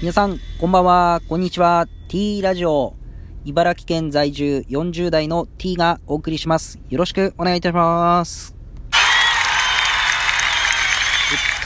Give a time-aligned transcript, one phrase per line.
[0.00, 1.86] 皆さん、こんばんは、こんにちは。
[2.08, 2.94] T ラジオ。
[3.44, 6.80] 茨城県在住40代の T がお送りします。
[6.88, 8.56] よろしくお願いいたします。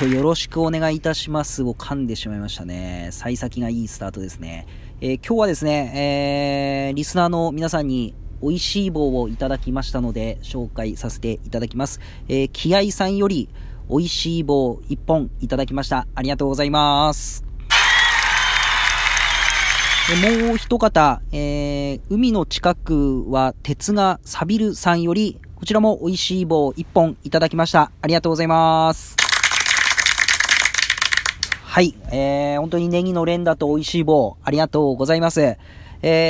[0.00, 3.10] えっと、よろしくお願いいたしますを噛んでしまいましたね。
[3.12, 4.66] 幸先がいいスタートですね。
[5.00, 12.00] えー今日はですね、えーリスナーの皆さんに美味しい棒をいただきましたので、紹介させていただきます。
[12.26, 13.48] えー気合さんより
[13.88, 16.08] 美味しい棒1本いただきました。
[16.16, 17.43] ありがとうございます。
[20.04, 27.90] もう一方、えー海の近くは鉄が錆びるさんより、こちらも美味しい棒1本いただきました。
[28.02, 29.16] ありがとうございます。
[31.62, 35.40] はい、えー、本当にネギの連打と美味しい棒、ありがとうございます。
[35.40, 35.58] え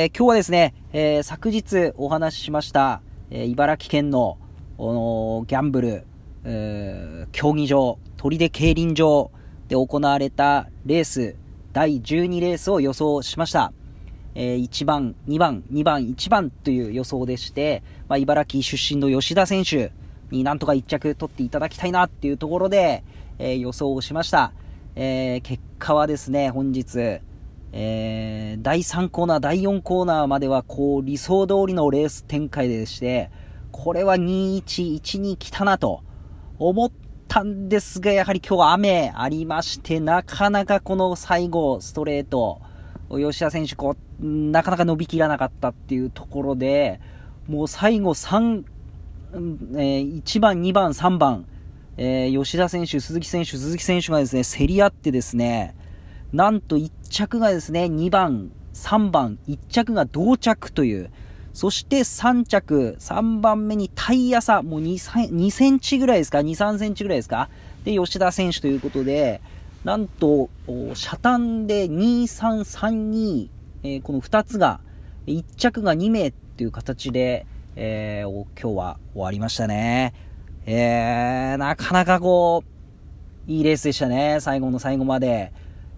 [0.05, 4.37] ー、今日はですね、えー、昨日お話ししました、えー茨城県の、
[4.79, 6.05] のギャンブル、
[6.45, 9.31] えー競技場、砦競輪場
[9.67, 11.35] で行われたレース、
[11.75, 13.73] 第12レースを予想しました。
[14.33, 19.91] えー1番、2番、2番、1番という予想でして、まあ、茨城出身の吉田選手
[20.31, 23.03] になんとか1着取っていただきたいなっていうところで、
[23.39, 24.53] えー予想をしました。
[24.95, 27.19] えー結果はですね、本日、
[27.73, 33.29] えー第3コーナー、第4コーナーまではこう理想通りのレース展開でして、
[33.73, 36.03] これは2-1-1に来たなと
[36.57, 36.89] 思っ
[37.27, 42.61] たんですが、やはり今日は雨ありまして、なかなかこの最後、ストレート、
[43.09, 46.99] 吉田選手、こう、なかなか伸びきらなかったっていうところで、
[47.47, 48.63] もう最後3、
[49.33, 51.45] えー1番、2番、3番、
[51.97, 55.75] えー吉田選手、鈴木選手、鈴木選手がですね、競り合ってですね、
[56.31, 61.11] なんと1着がですね、2番、3番、1着が同着という、
[61.55, 67.49] そして3着、3番目にタイヤ差、もう 2, 2センチぐらいですか、2、3センチぐらいですか、
[67.85, 69.39] で、吉田選手ということで、
[69.85, 73.49] なんと、お車単で2、3、3、2、
[73.83, 74.81] えーこの2つが、
[75.27, 77.45] 1着が2名っていう形で、
[77.77, 78.29] えー
[78.61, 80.13] 今日は終わりましたね。
[80.65, 82.65] えー、なかなかこ
[83.47, 85.53] う、いいレースでしたね、最後の最後まで。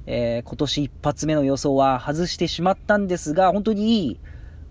[0.05, 4.19] えー今年一発目の予想は外してしまったんですが、本当にいい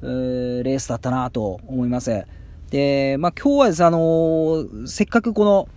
[0.06, 2.24] レースだったなと思います。
[2.70, 5.68] で、まあ今日はです、あのーせっかくこの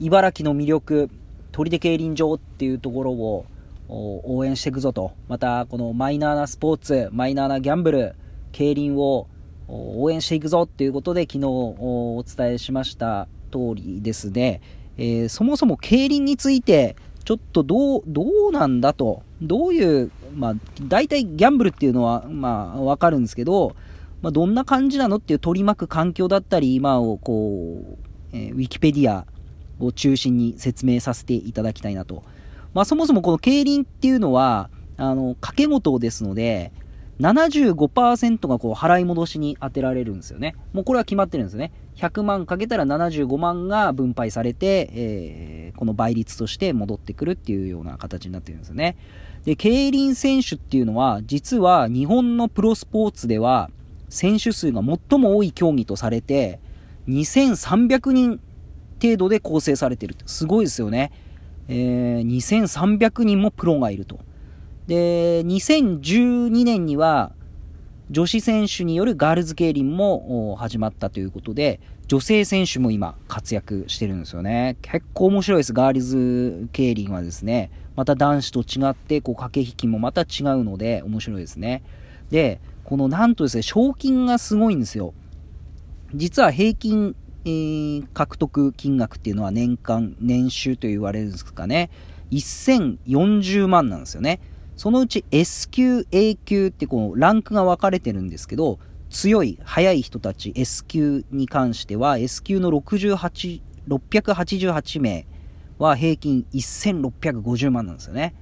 [0.00, 1.10] 茨城の魅力、
[1.52, 3.46] 砦競輪場っていうところを
[3.88, 8.14] 応援していくぞと、またこのマイナーなスポーツ、マイナーなギャンブル、
[8.52, 9.26] 競輪を
[9.68, 14.60] 応援していくぞっていうことで昨日おお伝えしました通りですね、
[14.96, 23.76] えーそもそも競輪についてちょっとどう、どうなんだと、どういう、まあ、大体ギャンブルっていうのは、まあ、わかるんですけど、
[24.22, 27.96] まあ、どんな感じなのっていう取り巻く環境だったり、今をこう、
[28.32, 29.26] えーウィキペディア
[29.78, 32.22] を中心に説明させていただきたいなと。
[32.74, 36.72] まあ、そもそもこの競輪っていうのは、あの、掛け事ですので、
[37.20, 40.54] 75%がこう払い戻しに当てられるんですよね。
[40.72, 41.72] もうこれは決まってるんですよね。
[41.96, 48.96] 100万かけたら75万が分配されて、えーこの倍率として戻ってくるっていうような形になってるんですよね。
[49.46, 53.70] で、競輪選手っていうのは、実は日本のプロスポーツでは、
[54.08, 56.58] 選手数が最も多い競技とされて、
[57.08, 58.40] 2300人
[59.00, 60.16] 程度で構成されてる。
[60.26, 61.12] すごいですよね。
[61.68, 64.18] えー2300人もプロがいると。
[64.88, 67.32] で、2012年には、
[68.10, 71.78] 女子選手によるガールズ競輪も始まったということで、
[72.08, 74.76] 女性選手も今活躍してるんですよね。
[74.82, 77.70] 結構面白いです、ガールズ競輪はですね。
[77.96, 81.82] また男子と違って、こう駆け引きもまた違うので面白いですね。
[82.30, 85.14] で、このなんとですね、賞金がすごいんですよ。
[86.14, 91.90] 実は平均、えー獲得金額っていうのは年間、年収と言われるんですかね。
[92.30, 94.40] 1040万なんですよね。
[94.76, 98.78] そのうち S 級、A 級ってこうランクが分かれてるんですけど、
[99.08, 105.26] 強い、速い人たち S 級に関しては S 級の68 688名
[105.78, 108.34] は平均1650万なんですよね。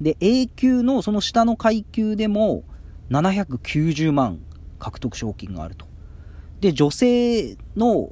[0.00, 2.64] で、A 級のその下の階級でも
[3.10, 4.40] 790万
[4.78, 5.86] 獲得賞金があると。
[6.60, 8.10] で、女性の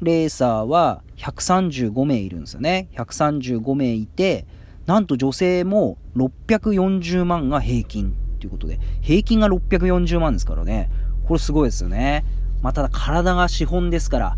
[0.00, 2.88] レーサーは135名いるんですよね。
[2.94, 4.46] 135名いて、
[4.86, 10.90] なんと女性も640万が平均ということで、平均が640万ですからね。
[11.26, 12.24] これすごいですよね。
[12.62, 14.36] まあ、ただ体が資本ですから、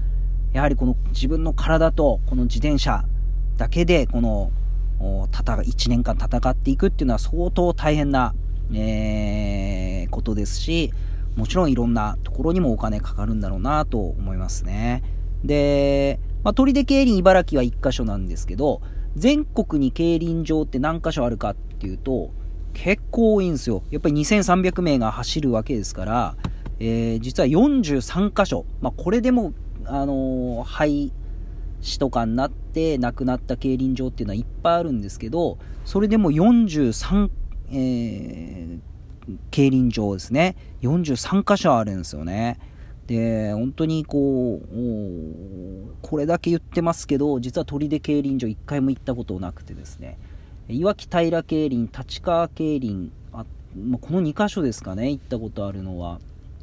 [0.53, 3.05] やはりこの自分の体とこの自転車
[3.56, 4.50] だけでこの
[5.00, 8.34] 戦1年間戦っていくっていうのは相当大変な、
[8.72, 9.82] えー
[10.12, 10.93] ことですし、
[11.34, 15.02] もちろんいろんなところにもお金かかるんだろうなと思いますね。
[15.43, 18.81] で、まあ、砦競輪茨城は1箇所なんですけど、
[19.16, 22.31] 全国に競輪場って何箇所あるかっていうと、
[22.75, 23.82] 結構多いんですよ。
[23.90, 26.37] やっぱり2300名が走るわけですから、
[26.78, 29.52] えー、実は43箇所、まあ、これでも、
[29.84, 31.12] あのー、廃
[31.82, 37.31] 止とかになって亡くなった競輪場っていうのはいっぱいあるんですけど、それでも43、
[37.73, 38.81] えー、
[39.50, 40.56] 競輪場ですね。
[40.82, 42.58] 43箇所あるんですよね。
[43.06, 50.19] で、本当にこう、これだけ言ってますけど、実は砦競輪場1回も行ったことなくてですね、
[50.69, 53.44] いわき平競輪、立川競輪、あ
[53.76, 56.20] まこの2箇所ですかね、行ったことあるのは。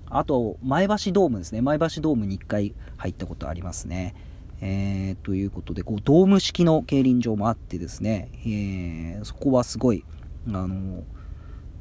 [0.09, 1.61] あと、前橋ドームですね。
[1.61, 4.15] 前橋ドームに1回入ったことありますね。
[4.61, 10.03] えー、ということで、こう、ドーム式の競輪場もあってですね、えー、そこはすごい、
[10.47, 11.03] あの、なんてい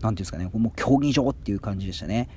[0.03, 2.29] うんですかね、もう競技場っていう感じでしたね。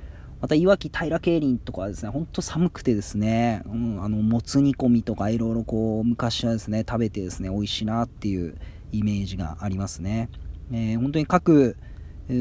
[0.41, 8.55] また、いわき平競輪とかはですね、ほんと寒くてですね、うん、あの、もつ煮込みとかいろいろこう、昔はですね、食べてですね、美味しいなっていう
[8.91, 10.29] イメージがありますね。
[10.71, 11.77] えー、本当に各、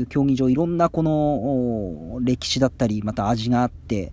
[0.08, 4.12] 競技場いろんなこの歴史だったりまた味があって、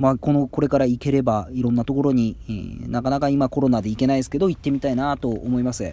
[0.00, 5.92] まあ、このこれから行ければいろんなところに、えー、なかなか今コロナで行けないですけど行ってみたいなと思います。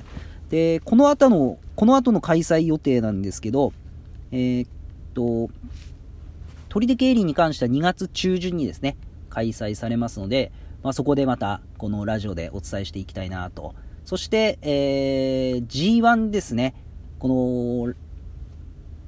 [0.49, 3.73] でこの後のこの後の開催予定なんですけど
[4.31, 4.69] えー、っ
[5.13, 5.53] と
[6.69, 8.95] 砦競輪に関しては2月中旬にですね
[9.29, 13.75] 開催されますので、まあ、そこでまたこのラジオでお伝えしていきたいなと。
[14.05, 16.75] そして、えー、G1 ですね。
[17.19, 17.93] こ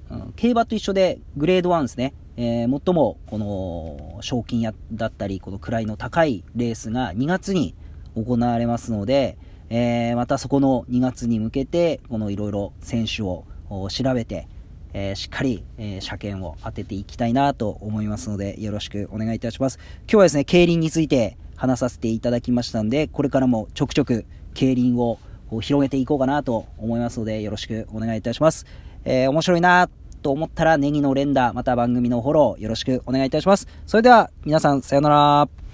[0.09, 7.75] の競馬と一緒でグレード1ですね、えー、最もこの賞金やだったり、この位の高いレースが2月に
[8.15, 9.37] 行われますので、
[9.69, 13.43] えー、またそこの2月に向けて、このいろいろ選手を
[13.89, 14.47] 調べて、
[14.93, 19.77] えー、しっかり、えー、車検を当てていきたいなと思いますので、よろしくお願いいたします。
[20.03, 25.19] 今日はですね、競輪について話させていただきましたんで、これからもちょくちょく競輪を
[25.59, 28.65] 広げていこうかなと思いますので、よろしくお願いいたします。
[29.03, 29.89] えー、面白いな
[30.21, 33.67] と思ったらネギの連打、また番組のフォローよろしくお願いいたします。
[33.85, 35.68] それでは皆さんさようなら。